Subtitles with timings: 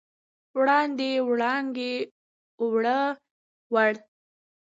[0.59, 1.93] وړاندې، وړانګې،
[2.61, 2.99] اووړه،
[3.73, 3.91] وړ